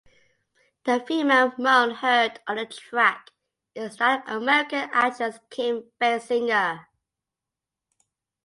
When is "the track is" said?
2.55-3.97